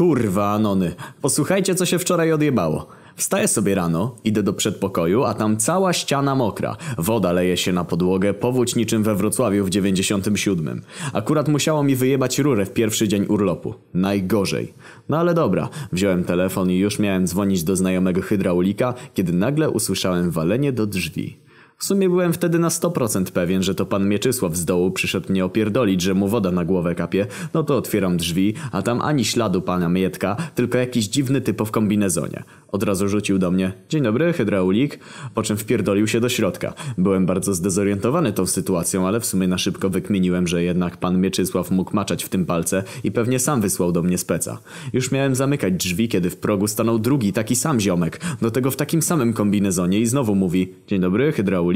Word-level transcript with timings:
Kurwa, 0.00 0.52
Anony. 0.52 0.94
Posłuchajcie, 1.22 1.74
co 1.74 1.86
się 1.86 1.98
wczoraj 1.98 2.32
odjebało. 2.32 2.86
Wstaję 3.16 3.48
sobie 3.48 3.74
rano, 3.74 4.16
idę 4.24 4.42
do 4.42 4.52
przedpokoju, 4.52 5.24
a 5.24 5.34
tam 5.34 5.56
cała 5.56 5.92
ściana 5.92 6.34
mokra. 6.34 6.76
Woda 6.98 7.32
leje 7.32 7.56
się 7.56 7.72
na 7.72 7.84
podłogę, 7.84 8.34
powódź 8.34 8.76
niczym 8.76 9.02
we 9.02 9.14
Wrocławiu 9.14 9.64
w 9.64 9.70
97. 9.70 10.82
Akurat 11.12 11.48
musiało 11.48 11.82
mi 11.82 11.96
wyjebać 11.96 12.38
rurę 12.38 12.66
w 12.66 12.72
pierwszy 12.72 13.08
dzień 13.08 13.26
urlopu. 13.28 13.74
Najgorzej. 13.94 14.74
No 15.08 15.18
ale 15.18 15.34
dobra, 15.34 15.68
wziąłem 15.92 16.24
telefon 16.24 16.70
i 16.70 16.78
już 16.78 16.98
miałem 16.98 17.26
dzwonić 17.26 17.64
do 17.64 17.76
znajomego 17.76 18.22
hydraulika, 18.22 18.94
kiedy 19.14 19.32
nagle 19.32 19.70
usłyszałem 19.70 20.30
walenie 20.30 20.72
do 20.72 20.86
drzwi. 20.86 21.36
W 21.80 21.84
sumie 21.84 22.08
byłem 22.08 22.32
wtedy 22.32 22.58
na 22.58 22.68
100% 22.68 23.24
pewien, 23.24 23.62
że 23.62 23.74
to 23.74 23.86
pan 23.86 24.08
Mieczysław 24.08 24.56
z 24.56 24.64
dołu 24.64 24.90
przyszedł 24.90 25.32
mnie 25.32 25.44
opierdolić, 25.44 26.02
że 26.02 26.14
mu 26.14 26.28
woda 26.28 26.50
na 26.50 26.64
głowę 26.64 26.94
kapie. 26.94 27.26
No 27.54 27.62
to 27.62 27.76
otwieram 27.76 28.16
drzwi, 28.16 28.54
a 28.72 28.82
tam 28.82 29.00
ani 29.00 29.24
śladu 29.24 29.62
pana 29.62 29.88
Mietka, 29.88 30.36
tylko 30.54 30.78
jakiś 30.78 31.08
dziwny 31.08 31.40
typo 31.40 31.64
w 31.64 31.70
kombinezonie. 31.70 32.42
Od 32.68 32.82
razu 32.82 33.08
rzucił 33.08 33.38
do 33.38 33.50
mnie, 33.50 33.72
dzień 33.88 34.02
dobry, 34.02 34.32
hydraulik, 34.32 34.98
po 35.34 35.42
czym 35.42 35.56
wpierdolił 35.56 36.06
się 36.06 36.20
do 36.20 36.28
środka. 36.28 36.74
Byłem 36.98 37.26
bardzo 37.26 37.54
zdezorientowany 37.54 38.32
tą 38.32 38.46
sytuacją, 38.46 39.06
ale 39.08 39.20
w 39.20 39.26
sumie 39.26 39.48
na 39.48 39.58
szybko 39.58 39.90
wykminiłem, 39.90 40.46
że 40.46 40.62
jednak 40.62 40.96
pan 40.96 41.20
Mieczysław 41.20 41.70
mógł 41.70 41.96
maczać 41.96 42.24
w 42.24 42.28
tym 42.28 42.46
palce 42.46 42.82
i 43.04 43.12
pewnie 43.12 43.38
sam 43.38 43.60
wysłał 43.60 43.92
do 43.92 44.02
mnie 44.02 44.18
speca. 44.18 44.58
Już 44.92 45.12
miałem 45.12 45.34
zamykać 45.34 45.74
drzwi, 45.74 46.08
kiedy 46.08 46.30
w 46.30 46.36
progu 46.36 46.66
stanął 46.66 46.98
drugi, 46.98 47.32
taki 47.32 47.56
sam 47.56 47.80
ziomek, 47.80 48.20
do 48.42 48.50
tego 48.50 48.70
w 48.70 48.76
takim 48.76 49.02
samym 49.02 49.32
kombinezonie 49.32 50.00
i 50.00 50.06
znowu 50.06 50.34
mówi, 50.34 50.74
dzień 50.86 51.00
dobry, 51.00 51.32
hydraulik. 51.32 51.69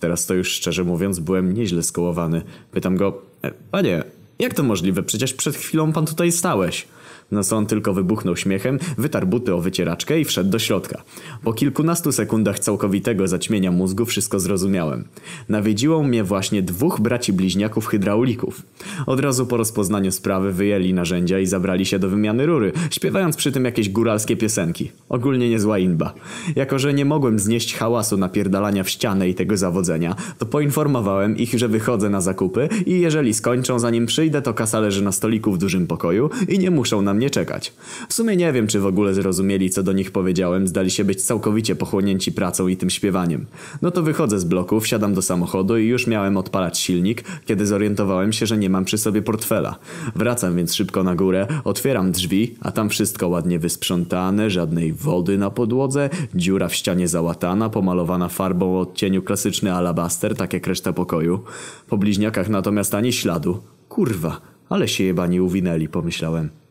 Teraz 0.00 0.26
to 0.26 0.34
już 0.34 0.48
szczerze 0.52 0.84
mówiąc 0.84 1.18
byłem 1.18 1.54
nieźle 1.54 1.82
skołowany. 1.82 2.42
Pytam 2.72 2.96
go, 2.96 3.22
"E, 3.42 3.50
panie, 3.70 4.04
jak 4.38 4.54
to 4.54 4.62
możliwe? 4.62 5.02
Przecież 5.02 5.34
przed 5.34 5.56
chwilą 5.56 5.92
pan 5.92 6.06
tutaj 6.06 6.32
stałeś. 6.32 6.86
No 7.30 7.44
co 7.44 7.56
on 7.56 7.66
tylko 7.66 7.94
wybuchnął 7.94 8.36
śmiechem, 8.36 8.78
wytarł 8.98 9.26
buty 9.26 9.54
o 9.54 9.60
wycieraczkę 9.60 10.20
i 10.20 10.24
wszedł 10.24 10.50
do 10.50 10.58
środka. 10.58 11.02
Po 11.44 11.52
kilkunastu 11.52 12.12
sekundach 12.12 12.58
całkowitego 12.58 13.28
zaćmienia 13.28 13.72
mózgu 13.72 14.06
wszystko 14.06 14.40
zrozumiałem. 14.40 15.04
Nawiedziło 15.48 16.02
mnie 16.02 16.24
właśnie 16.24 16.62
dwóch 16.62 17.00
braci 17.00 17.32
bliźniaków 17.32 17.86
hydraulików. 17.86 18.62
Od 19.06 19.20
razu 19.20 19.46
po 19.46 19.56
rozpoznaniu 19.56 20.12
sprawy 20.12 20.52
wyjęli 20.52 20.94
narzędzia 20.94 21.38
i 21.38 21.46
zabrali 21.46 21.86
się 21.86 21.98
do 21.98 22.08
wymiany 22.08 22.46
rury, 22.46 22.72
śpiewając 22.90 23.36
przy 23.36 23.52
tym 23.52 23.64
jakieś 23.64 23.88
góralskie 23.88 24.36
piosenki. 24.36 24.90
Ogólnie 25.08 25.50
niezła 25.50 25.78
inba. 25.78 26.14
Jako, 26.56 26.78
że 26.78 26.94
nie 26.94 27.04
mogłem 27.04 27.38
znieść 27.38 27.74
hałasu 27.74 28.16
napierdalania 28.16 28.84
w 28.84 28.88
ścianę 28.88 29.28
i 29.28 29.34
tego 29.34 29.56
zawodzenia, 29.56 30.16
to 30.38 30.46
poinformowałem 30.46 31.36
ich, 31.36 31.58
że 31.58 31.68
wychodzę 31.68 32.10
na 32.10 32.20
zakupy 32.20 32.68
i 32.86 33.00
jeżeli 33.00 33.34
skończą 33.34 33.78
zanim 33.78 34.06
przyjdę, 34.06 34.42
to 34.42 34.54
kasa 34.54 34.80
leży 34.80 35.04
na 35.04 35.12
stoliku 35.12 35.52
w 35.52 35.58
dużym 35.58 35.86
pokoju 35.86 36.30
i 36.48 36.58
nie 36.58 36.70
muszą 36.70 37.02
na 37.02 37.14
mnie 37.18 37.30
czekać. 37.30 37.72
W 38.08 38.14
sumie 38.14 38.36
nie 38.36 38.52
wiem, 38.52 38.66
czy 38.66 38.80
w 38.80 38.86
ogóle 38.86 39.14
zrozumieli, 39.14 39.70
co 39.70 39.82
do 39.82 39.92
nich 39.92 40.10
powiedziałem, 40.10 40.68
zdali 40.68 40.90
się 40.90 41.04
być 41.04 41.22
całkowicie 41.22 41.76
pochłonięci 41.76 42.32
pracą 42.32 42.68
i 42.68 42.76
tym 42.76 42.90
śpiewaniem. 42.90 43.46
No 43.82 43.90
to 43.90 44.02
wychodzę 44.02 44.38
z 44.38 44.44
bloku, 44.44 44.80
wsiadam 44.80 45.14
do 45.14 45.22
samochodu 45.22 45.78
i 45.78 45.86
już 45.86 46.06
miałem 46.06 46.36
odpalać 46.36 46.78
silnik, 46.78 47.24
kiedy 47.46 47.66
zorientowałem 47.66 48.32
się, 48.32 48.46
że 48.46 48.58
nie 48.58 48.70
mam 48.70 48.84
przy 48.84 48.98
sobie 48.98 49.22
portfela. 49.22 49.78
Wracam 50.16 50.56
więc 50.56 50.74
szybko 50.74 51.02
na 51.02 51.14
górę, 51.14 51.46
otwieram 51.64 52.12
drzwi, 52.12 52.54
a 52.60 52.72
tam 52.72 52.88
wszystko 52.88 53.28
ładnie 53.28 53.58
wysprzątane, 53.58 54.50
żadnej 54.50 54.92
wody 54.92 55.38
na 55.38 55.50
podłodze, 55.50 56.10
dziura 56.34 56.68
w 56.68 56.74
ścianie 56.74 57.08
załatana, 57.08 57.70
pomalowana 57.70 58.28
farbą 58.28 58.76
o 58.76 58.80
odcieniu 58.80 59.22
klasyczny 59.22 59.72
alabaster, 59.74 60.36
tak 60.36 60.52
jak 60.52 60.66
reszta 60.66 60.92
pokoju. 60.92 61.40
Po 61.88 61.98
bliźniakach 61.98 62.48
natomiast 62.48 62.94
ani 62.94 63.12
śladu. 63.12 63.60
Kurwa, 63.88 64.40
ale 64.68 64.88
się 64.88 65.04
jebani 65.04 65.40
uwinęli, 65.40 65.88
pomyślałem. 65.88 66.67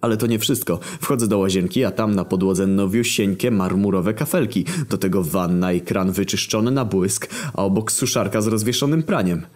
Ale 0.00 0.16
to 0.16 0.26
nie 0.26 0.38
wszystko. 0.38 0.78
Wchodzę 1.00 1.28
do 1.28 1.38
łazienki, 1.38 1.84
a 1.84 1.90
tam 1.90 2.14
na 2.14 2.24
podłodze 2.24 2.66
nowiusieńkie 2.66 3.50
marmurowe 3.50 4.14
kafelki. 4.14 4.64
Do 4.90 4.98
tego 4.98 5.22
wanna 5.22 5.72
i 5.72 5.80
kran 5.80 6.12
wyczyszczony 6.12 6.70
na 6.70 6.84
błysk, 6.84 7.28
a 7.54 7.64
obok 7.64 7.92
suszarka 7.92 8.40
z 8.40 8.46
rozwieszonym 8.46 9.02
praniem. 9.02 9.46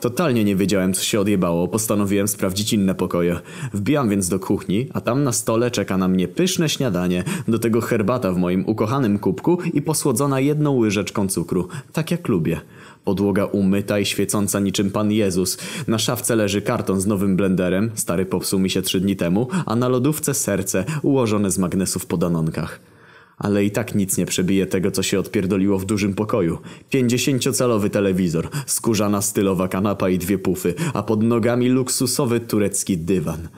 Totalnie 0.00 0.44
nie 0.44 0.56
wiedziałem, 0.56 0.92
co 0.92 1.02
się 1.02 1.20
odjebało. 1.20 1.68
Postanowiłem 1.68 2.28
sprawdzić 2.28 2.72
inne 2.72 2.94
pokoje. 2.94 3.40
Wbijam 3.72 4.08
więc 4.08 4.28
do 4.28 4.38
kuchni, 4.38 4.88
a 4.92 5.00
tam 5.00 5.24
na 5.24 5.32
stole 5.32 5.70
czeka 5.70 5.98
na 5.98 6.08
mnie 6.08 6.28
pyszne 6.28 6.68
śniadanie, 6.68 7.24
do 7.48 7.58
tego 7.58 7.80
herbata 7.80 8.32
w 8.32 8.38
moim 8.38 8.66
ukochanym 8.66 9.18
kubku 9.18 9.58
i 9.72 9.82
posłodzona 9.82 10.40
jedną 10.40 10.76
łyżeczką 10.76 11.28
cukru. 11.28 11.68
Tak 11.92 12.10
jak 12.10 12.28
lubię. 12.28 12.60
Podłoga 13.04 13.44
umyta 13.44 13.98
i 13.98 14.06
świecąca 14.06 14.60
niczym 14.60 14.90
Pan 14.90 15.12
Jezus. 15.12 15.58
Na 15.88 15.98
szafce 15.98 16.36
leży 16.36 16.62
karton 16.62 17.00
z 17.00 17.06
nowym 17.06 17.36
blenderem, 17.36 17.90
stary 17.94 18.26
popsuł 18.26 18.60
mi 18.60 18.70
się 18.70 18.82
trzy 18.82 19.00
dni 19.00 19.16
temu, 19.16 19.48
a 19.66 19.76
na 19.76 19.88
lodówce 19.88 20.34
serce 20.34 20.84
ułożone 21.02 21.50
z 21.50 21.58
magnesów 21.58 22.06
po 22.06 22.16
danonkach. 22.16 22.93
Ale 23.38 23.64
i 23.64 23.70
tak 23.70 23.94
nic 23.94 24.16
nie 24.16 24.26
przebije 24.26 24.66
tego, 24.66 24.90
co 24.90 25.02
się 25.02 25.18
odpierdoliło 25.18 25.78
w 25.78 25.84
dużym 25.84 26.14
pokoju. 26.14 26.58
50-calowy 26.92 27.90
telewizor, 27.90 28.48
skórzana 28.66 29.22
stylowa 29.22 29.68
kanapa 29.68 30.08
i 30.08 30.18
dwie 30.18 30.38
pufy, 30.38 30.74
a 30.94 31.02
pod 31.02 31.22
nogami 31.22 31.68
luksusowy 31.68 32.40
turecki 32.40 32.98
dywan. 32.98 33.48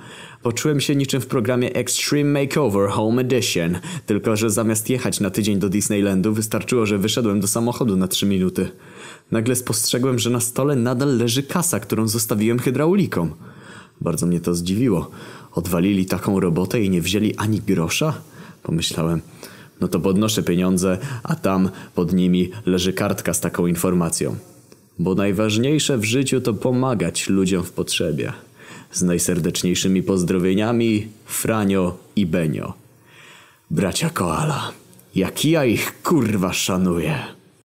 Poczułem 0.43 0.81
się 0.81 0.97
niczym 0.97 1.21
w 1.21 1.27
programie 1.27 1.75
Extreme 1.75 2.41
Makeover 2.41 2.91
Home 2.91 3.23
Edition, 3.23 3.79
tylko 4.07 4.37
że 4.37 4.51
zamiast 4.51 4.91
jechać 4.91 5.21
na 5.21 5.31
tydzień 5.31 5.59
do 5.59 5.69
Disneylandu 5.69 6.33
wystarczyło, 6.33 6.87
że 6.87 6.99
wyszedłem 6.99 7.41
do 7.41 7.49
samochodu 7.49 7.97
na 7.97 8.09
3 8.09 8.27
minuty. 8.27 8.69
Nagle 9.31 9.57
spostrzegłem, 9.57 10.19
że 10.19 10.31
na 10.31 10.41
stole 10.41 10.77
nadal 10.77 11.17
leży 11.17 11.43
kasa, 11.43 11.81
którą 11.81 12.09
zostawiłem 12.09 12.59
hydraulikom. 12.59 13.35
Bardzo 14.01 14.27
mnie 14.27 14.41
to 14.41 14.55
zdziwiło. 14.55 15.11
Odwalili 15.53 16.07
taką 16.07 16.41
robotę 16.41 16.83
i 16.83 16.91
nie 16.91 17.01
wzięli 17.01 17.35
ani 17.37 17.61
grosza? 17.61 18.15
Pomyślałem. 18.63 19.21
No 19.81 19.89
to 19.89 20.01
podnoszę 20.01 20.43
pieniądze, 20.43 20.99
a 21.23 21.35
tam 21.35 21.71
pod 21.95 22.13
nimi 22.13 22.51
leży 22.67 22.93
kartka 22.93 23.35
z 23.35 23.41
taką 23.41 23.67
informacją. 23.67 24.37
Bo 24.99 25.15
najważniejsze 25.15 25.99
w 25.99 26.05
życiu 26.05 26.41
to 26.41 26.55
pomagać 26.55 27.29
ludziom 27.29 27.63
w 27.63 27.73
potrzebie. 27.73 28.33
Z 28.93 29.03
najserdeczniejszymi 29.03 30.03
pozdrowieniami 30.03 31.09
Franio 31.27 31.99
i 32.17 32.27
Benio. 32.27 32.73
Bracia 33.71 34.11
Koala. 34.11 34.73
Jak 35.15 35.45
ja 35.45 35.65
ich 35.65 36.03
kurwa 36.03 36.53
szanuję. 36.53 37.36